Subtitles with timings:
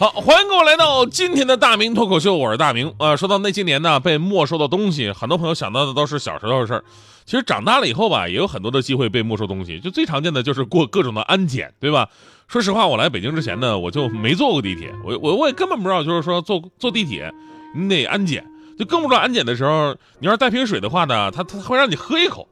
[0.00, 2.90] 好，欢迎各位来到今天的大明脱口秀，我是大明。
[2.96, 6.82] 啊，说到那些年呢被没收的东西，很多朋友想到的都是小时候的事儿。
[7.26, 9.78] 其实长大了以后吧，也有很多的机会被没收东西。
[9.78, 12.08] 就最常见的就是过各种的安检，对吧？
[12.48, 17.30] 说实话，我来北京之前呢，我就没坐过地铁，我我我也根本不知道，就是说坐坐地铁
[17.76, 18.42] 你得安检，
[18.78, 22.48] 就更不知道安检的时候，你要是带瓶水的话呢，他他会让你喝一口，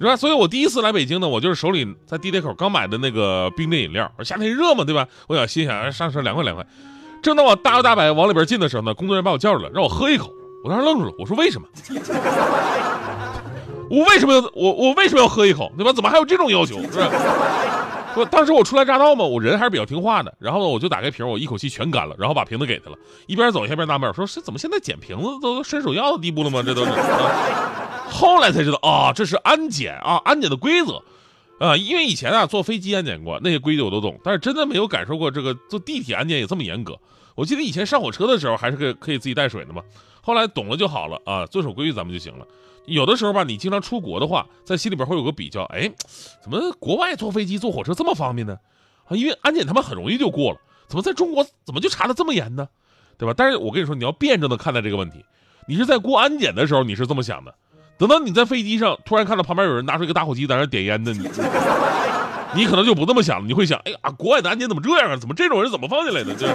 [0.00, 0.16] 是吧？
[0.16, 5.06] 所以我第一次来北京呢，我就是手里在地铁口刚买的那个冰镇饮料，夏天热嘛，对吧？
[5.26, 6.64] 我想心想上车凉快凉快。
[7.22, 10.30] 正当我大摇大摆往里边进的时候呢，工作人员把我叫住了，让我喝一口。
[10.64, 11.66] 我当时愣住了，我说为什么？
[13.90, 15.92] 我为什么要我我为什么要喝一口，对吧？
[15.92, 16.76] 怎么还有这种要求？
[16.92, 17.08] 是吧？
[18.18, 20.34] 不当时我初来乍到嘛，我人还是比较听话的。
[20.38, 22.96] 然后呢，我就打开瓶，我一口气全干了，然后把瓶子给他了。
[23.26, 26.62] 一边走一边纳闷，说是怎么现在捡瓶子都伸手要的地步了吗？
[26.62, 26.90] 这都是。
[28.10, 31.02] 后来才知道啊，这是安检啊，安检的规则
[31.60, 31.76] 啊。
[31.76, 36.98] 因为以前啊坐飞机安检过，那些规矩我都懂，但是真的没有感受过这个坐地铁安检也这么严格。
[37.34, 39.82] 我记得以前上火车的时候还是可以可以自己带水的嘛。
[40.20, 42.46] 后来懂了就好了啊，遵守规矩咱们就行了。
[42.88, 45.90] 有的时候吧，你经常出国的话，在心里边会有个比较，哎，
[46.42, 48.58] 怎么国外坐飞机、坐火车这么方便呢？
[49.04, 52.68] 啊，因为安检他们很容易就过了，怎么在中国怎么就查的这么严呢？
[53.16, 53.34] 对吧？
[53.36, 55.24] 但是我跟你说，你要辩证的看待这个问题。
[55.66, 57.52] 你是在过安检的时候，你是这么想的；
[57.98, 61.28] 等到你在飞机上突然看到旁边有人拿出一个打火机在那点烟的，你
[62.54, 65.16] 你可能就不这么想了，你会想，哎呀，国外的安检怎么这样啊？
[65.16, 66.34] 怎么这种人怎么放进来的？
[66.34, 66.46] 就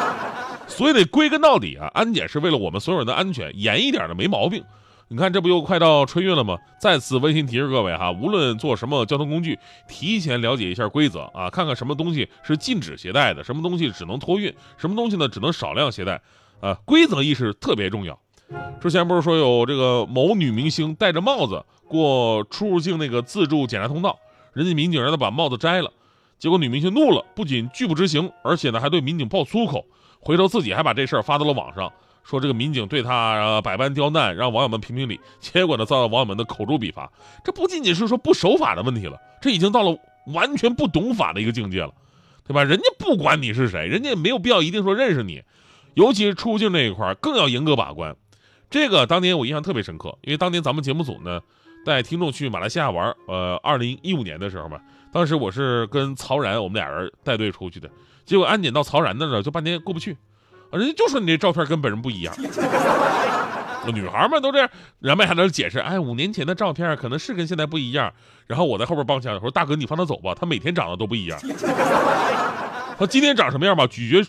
[0.66, 4.64] 所以得归根到底啊，安检是为了我们所有人的安全，严一点的没毛病。
[5.12, 6.56] 你看，这不又快到春运了吗？
[6.80, 9.58] 再次温馨提示各位哈，无论坐什么交通工具，
[9.88, 16.22] 提前了解一下规则啊，看看什么东西是禁止携带的，什么东西只能托运，什么东西呢只能少量携带，
[16.60, 18.16] 啊，规则意识特别重要。
[18.80, 24.16] 之前不是说有这个某女明星戴着帽子过出入境那个自助检查通道，
[24.52, 25.90] 人家民警让她把帽子摘了，
[26.38, 29.84] 结果女明星怒了，不仅拒不执行，而且呢还对民警爆粗口，
[30.20, 31.92] 回头自己还把这事儿发到了网上。
[32.22, 37.10] 说这个民警对他百般刁难，让网友们评评理，结果呢遭到网友们的口诛笔伐。
[37.44, 41.92] 这不仅仅是说不守法的问题了，这已经到了完全不懂法的一个境界了，
[42.46, 42.62] 对吧？
[42.62, 45.42] 人家不管你是谁，人家也没有必要一定说认识你，
[45.94, 48.14] 尤其是出境这一块更要严格把关。
[48.68, 51.40] 这个当年我印象特别深刻，因为当年咱们节目组呢
[51.84, 54.80] 带听众去马来西亚玩，呃，二零一五年的时候吧，
[55.12, 57.90] 当时我是跟曹然我们俩人带队出去的，
[58.24, 60.16] 结果安检到曹然那儿就半天过不去。
[60.78, 62.34] 人家就说你这照片跟本人不一样，
[63.92, 64.68] 女孩们都这样，
[65.00, 68.12] 然后还在那解释，哎，五年前的照片可能是跟现在不一样。
[68.46, 71.38] 然后我在后边帮腔，说大哥你放他走吧，他每天长得都不一样。
[72.98, 74.22] 他今天长什么样吧，取决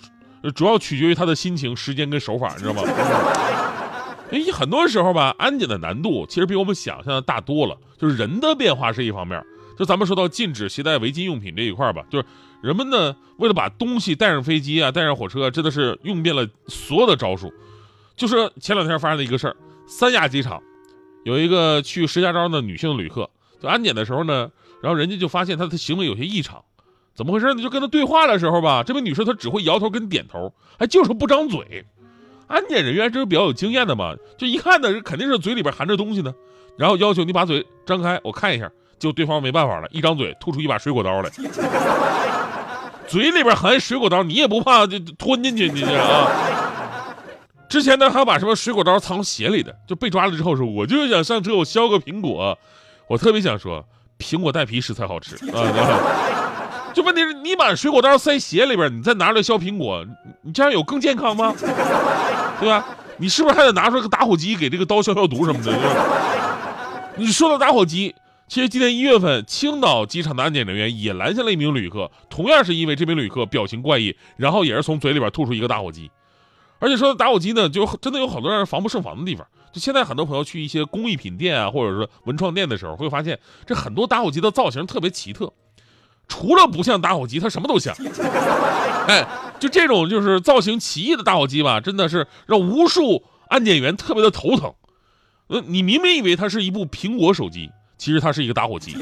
[0.56, 2.81] 主要取决于他的心情、时间跟手法，你知道吗？
[4.31, 7.78] 哎，很多时候吧，安检的难度其实比我们想象的大多了。
[8.00, 9.44] 就是人的变化是一方面，
[9.78, 12.25] 就咱们说到禁止携带违禁用品这一块吧，就是。
[12.62, 17.52] 人们呢，为了把东西带上飞机啊，带上火车，真的是用遍了所有的招数。
[18.16, 19.56] 就是前两天发生的一个事儿，
[19.88, 20.62] 三亚机场
[21.24, 23.30] 有一个去石家庄的女性旅客，
[23.60, 24.52] 就安检的时候呢，
[24.82, 26.64] 然后人家就发现她的行为有些异常，
[27.16, 27.64] 怎么回事呢？
[27.64, 31.84] 就跟她对话的时候吧，这位女士她只会摇头跟点头，还就是不张嘴。
[32.48, 36.32] 安检人员这是比较有经验的嘛，就一看呢，肯定是嘴里边含着东西呢，
[36.78, 38.70] 然后要求你把嘴张开，我看一下，
[39.00, 41.32] 就对方没办法了，一张嘴吐出一把水果刀来。
[43.12, 45.70] 嘴里边含水果刀，你也不怕就吞进去？
[45.70, 46.32] 你这啊！
[47.68, 52.58] 之前呢还把什么水果刀藏鞋里的，就被抓了之后说，我就想上车，我削个苹果。
[53.08, 53.84] 我特别想说，
[54.18, 55.60] 苹果带皮实才好吃啊！
[56.94, 60.06] 就问题是，你把水果刀塞鞋里边，你再拿出来削苹果，
[60.42, 61.54] 你这样有更健康吗？
[62.62, 62.86] 对吧？
[63.18, 65.74] 你是不是还得拿出来个打火机给这个刀消消毒什么的？
[67.18, 68.16] 你说到打火机。
[68.52, 76.12] 其实今年一月份，青岛机场的安检人员也拦下了一名旅客，同样是因为这名旅客表情怪异，然后也是从嘴里边吐出一个打火机。
[76.80, 79.48] 而且说到打火机呢，就真的有好多让人防不胜防的地方。
[79.72, 85.54] 就现在很多朋友去一些工艺品店啊，或者说文创店的时候，会发现这很多打火机的造型特别奇特，
[86.28, 87.96] 除了不像打火机，它什么都像。
[89.08, 89.26] 哎，
[89.62, 94.74] 就这种就是造型奇异的打火机吧，真的是让无数安检员特别的头疼。
[95.47, 97.72] 呃，你明明以为它是一部苹果手机。
[98.02, 98.98] 其实它是一个打火机，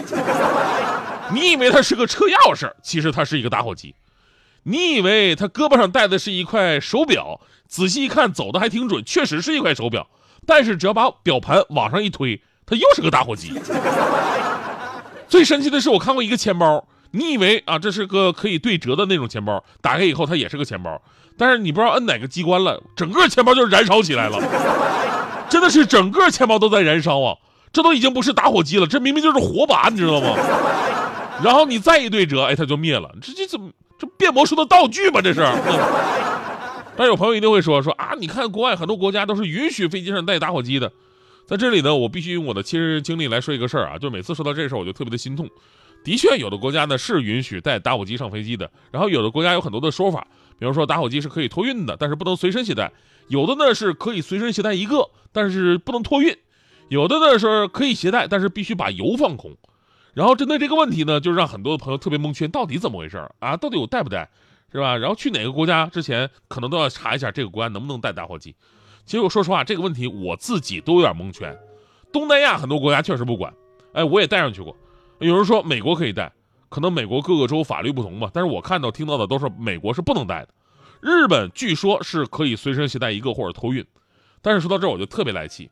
[1.32, 3.96] 你以为它是个车钥匙，其实它是一个打火机。
[4.64, 10.06] 你以为他胳膊上戴的是一块手表，仔细一看走的还挺准，确实是一块手表。
[10.46, 13.54] 但是只要把表盘往上一推，它又是个打火机。
[15.30, 21.02] 最神奇的是，我看过一个钱包，你以为啊这是个可以对折的那种钱包，打开以后它也是个钱包，
[21.38, 27.38] 但是你不知道摁哪个机关了，整个钱包就燃烧起来了，真的是整个钱包都在燃烧啊！
[27.72, 30.36] 这都已经不是打火机了，这明明就是火把，你知道吗？
[31.44, 33.10] 然后你再一对折，哎，它就灭了。
[33.22, 35.22] 这这怎么这变魔术的道具吧？
[35.22, 35.42] 这是。
[36.98, 40.92] 但有朋友一定会说说啊，你看国外很多国家都是允许飞机上带打火机的，
[41.48, 45.48] 在这里呢，我必须用我的亲身经历来说一个事儿啊，就每次说到这事儿，我就特别的心痛。
[46.04, 50.28] 的确，有的国家呢是允许带打火机上飞机的，然后有的国家有很多的说法，
[50.58, 52.92] 比如说打火机是可以托运的，但是不能随身携带；
[53.30, 56.34] 有的呢是可以随身携带一个，但是不能托运；
[56.90, 59.56] 有的呢是可以携带，但是必须把油放空。
[60.14, 63.56] 然后针对这个问题呢，就让很多的朋友特别蒙圈，到底怎么回事啊？
[63.56, 64.30] 到底我带不带？
[64.72, 64.98] 是吧？
[64.98, 68.56] 然后去哪个国家之前，可能都要查一下这个国家能不能带打火机。
[69.06, 71.58] 其实我说实话，这个问题我自己都有点蒙圈。
[72.12, 73.54] 东南亚很多国家确实不管，
[73.94, 74.76] 哎，我也带上去过。
[75.20, 76.32] 有人说美国可以带，
[76.70, 78.30] 可能美国各个州法律不同吧。
[78.34, 80.50] 但是我看到听到的都是美国是不能带的。
[81.02, 83.86] 日本据说是可以随身携带一个或者托运。
[84.42, 85.70] 但是说到这儿我就特别来气，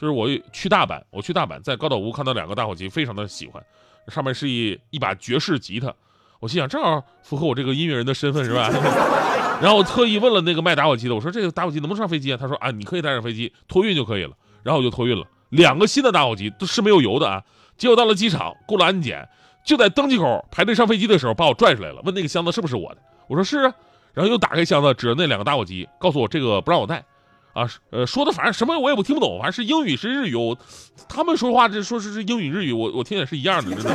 [0.00, 3.62] 就是我去大阪，我去大阪在高岛屋看到两个打火机，非常的喜欢，
[4.08, 5.92] 上面是一一把爵士吉他。
[6.38, 8.70] 我心想，正好符合我这个音乐人的身份，是吧？
[9.60, 12.38] 然后我特意问了那个卖打火机的，我说这个打火机能不能上飞机啊？
[12.40, 14.32] 他说啊，你可以带上飞机托运就可以了。
[14.62, 17.44] 然后我就托运了两个新的打火机，都是没有油的啊。
[17.76, 19.28] 结果到了机场过了安检，
[19.62, 23.02] 就在登机口排队上飞机的时候把我拽出来了，问那个箱子是不是我的？
[23.28, 23.74] 我说是啊。
[24.14, 27.04] 然后又打开箱子，指着那两个打火机，告诉我这个不让我带。
[27.60, 30.56] 啊，呃，说的反正什么我也不听不懂，反正是英语是日语，
[31.08, 33.90] 他们说话这说是是英语日语，我我听也是一样的，真的。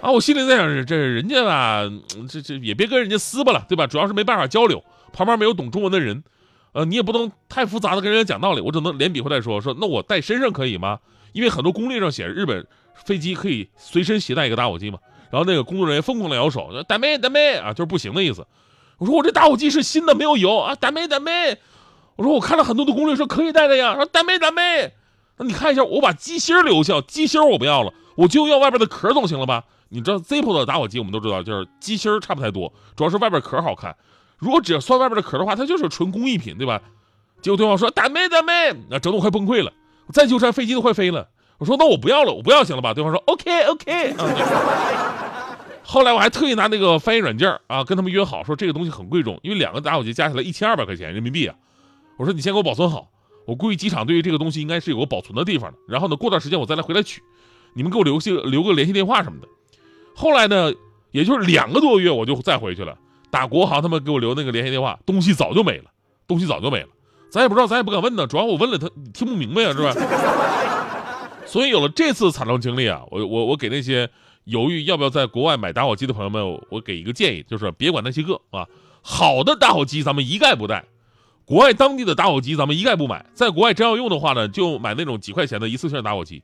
[0.00, 1.82] 啊，我心里在想，这人家吧，
[2.28, 3.86] 这这也别跟人家撕巴了，对吧？
[3.86, 4.82] 主要是没办法交流，
[5.12, 6.24] 旁边没有懂中文的人，
[6.72, 10.98] 呃，你也不能太复杂的跟人家讲道理，我只能连比划带说，说那我带身上可以吗？
[11.32, 12.66] 因为很多攻略上写日本
[13.04, 14.98] 飞机可以随身携带一个打火机嘛。
[15.30, 18.44] 然后那个工作人员疯狂的摇手，说：“单妹单妹啊，就是不行的意思。”
[18.98, 21.56] 我说：“我这打火机是新的，没有油啊，单妹单妹。”
[22.16, 24.92] 我说：“我看了很多的攻略说可以带的呀。”说：“单妹单妹，
[25.38, 29.64] 那你看一下，我把机芯留下，机芯我不要了，我就要外边的壳总行了吧？”
[29.94, 33.94] 你知道 Zippo 的打火机，我们都知道，就是机芯儿差不太多，主要是外边壳好看。
[34.38, 36.80] 如果只要算外边的壳的话，它就是纯工艺品，对吧？
[37.42, 39.72] 结果对方说：“大妹大妹，那整的我快崩溃了，
[40.12, 41.28] 再纠缠飞机都快飞了。”
[41.58, 44.14] 我说：“那我不要了，我不要行了吧？”对方说：“OK OK。”
[45.84, 51.54] 后来我还特意拿那个翻译软件啊，跟他们约好说这个东西很贵重，因为两个打火机加起来一千二百块钱人民币啊。
[52.22, 53.08] 我说：“你先给我保存好，
[53.46, 55.78] 我估计机场对于这个东西应该是有个保存的地方的。
[55.88, 57.20] 然后呢，过段时间我再来回来取，
[57.74, 59.48] 你们给我留下留个联系电话什么的。”
[60.14, 60.72] 后来呢，
[61.10, 62.96] 也就是两个多月，我就再回去了。
[63.28, 65.86] 打国航他们给我留那个联系电话，东西早就没了，
[66.28, 66.88] 东西早就没了。
[67.28, 68.24] 咱也不知道，咱也不敢问呢。
[68.24, 69.92] 主要我问了他，听不明白呀，是吧？
[71.44, 74.08] 所以有了这次惨痛经历啊，我我我给那些
[74.44, 78.68] 犹豫要不要在国外买打火机的朋友们，我给一个建议，就是别管那些个啊，
[79.02, 80.84] 好的打火机咱们一概不带，
[81.44, 83.24] 国外当地的打火机咱们一概不买。
[83.34, 86.42] 在国外真要用的话呢，就买那种几块钱的一次性打火机。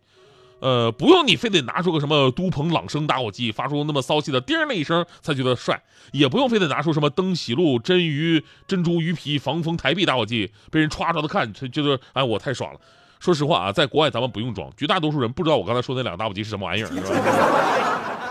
[0.61, 5.81] 呃，不用你非得拿出个什么都鹏朗声打火机，发出那么骚气的叮那一声才觉得帅，
[6.11, 12.81] 也不用非得拿出什么登喜路真鱼珍珠鱼皮防风台币打火机，被人歘着的看，觉得哎我太爽了。
[13.21, 16.91] 说实话啊，在国外咱们不用装，绝大多数人不知道我刚才说那两个打火机是什么玩意儿，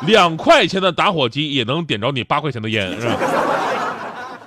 [0.05, 3.17] 两块钱的打火机也能点着你八块钱的烟，是吧？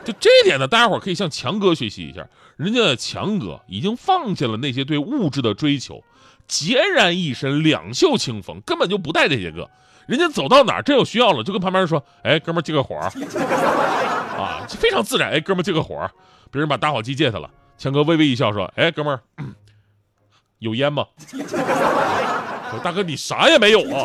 [0.05, 6.03] 就这一点呢，大家伙可以向强哥学习一下，人家强哥已经放下了那些对物质的追求。
[6.49, 9.71] 孑然一身，两袖清风，根本就不带这些个。
[10.07, 15.31] 人家走到哪儿，真有需要了，就跟旁边人说：“哎，哥们借个火啊，非常自然。
[15.31, 16.11] 哎，哥们借个火
[16.51, 17.49] 别人把打火机借他了，
[17.79, 19.21] 强哥微微一笑说：“哎，哥们儿，
[20.59, 21.07] 有烟吗？”
[22.83, 24.05] 大哥，你啥也没有啊。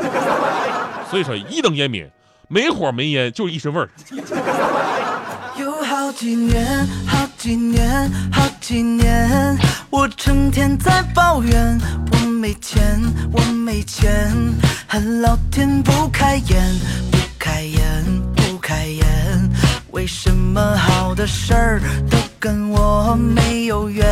[1.09, 2.07] 所以说，一等烟民，
[2.47, 3.89] 没火没烟，就是一身味儿。
[6.17, 9.57] 几年，好几年，好几年，
[9.89, 11.79] 我成天在抱怨。
[12.11, 13.01] 我没钱，
[13.33, 14.33] 我没钱，
[14.87, 16.75] 恨老天不开眼，
[17.11, 17.81] 不开眼，
[18.33, 19.05] 不开眼。
[19.91, 24.05] 为什么好的事儿都跟我没有缘？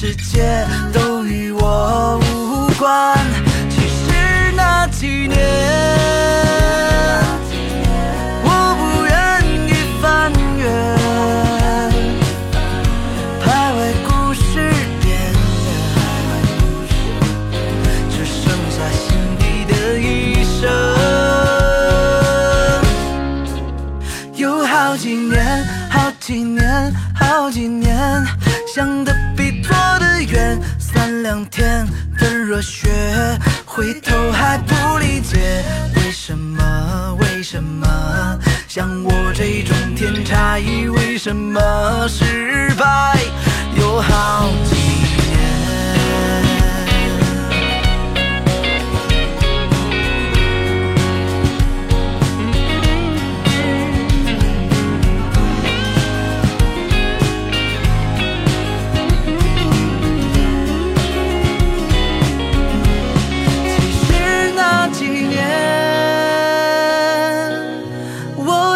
[0.00, 3.18] 世界都与我无关，
[3.68, 5.36] 其实那几年，
[8.44, 10.70] 我不愿意翻阅，
[13.44, 13.76] 排外
[14.06, 14.70] 故事，
[18.08, 20.70] 只剩下心底的一声。
[24.36, 28.24] 有好几年，好几年，好几年，
[28.72, 29.47] 想的比。
[29.68, 30.58] 做的远。
[30.78, 31.86] 三两天
[32.18, 32.88] 的热血，
[33.64, 35.62] 回头还不理解
[35.96, 37.16] 为什么？
[37.20, 40.60] 为什么像我这种天才，
[40.96, 41.60] 为什么
[42.08, 43.16] 失败
[43.76, 44.87] 有好几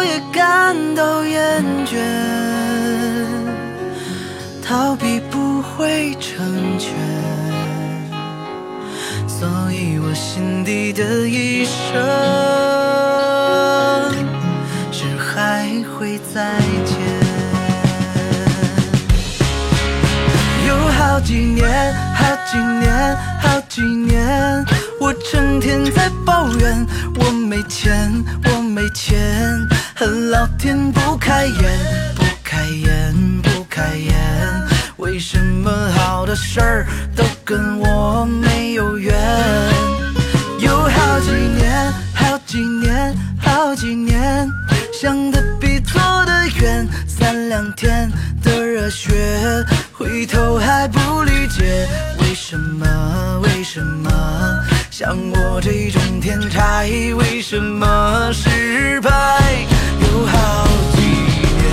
[0.03, 1.97] 也感到厌倦，
[4.61, 6.93] 逃避不会成全，
[9.27, 11.71] 所以我心底的一声，
[14.91, 15.67] 是还
[15.97, 16.97] 会再见。
[20.67, 24.65] 有好几年，好几年，好几年，
[24.99, 25.52] 我成
[48.93, 51.87] 学回头还不理解
[52.19, 54.09] 为什么为什么
[54.91, 59.09] 像我这种天才为什么失败
[59.99, 61.01] 有好几
[61.57, 61.63] 年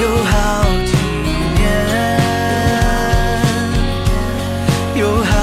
[0.00, 0.92] 有好几
[1.58, 1.60] 年
[4.94, 5.39] 有好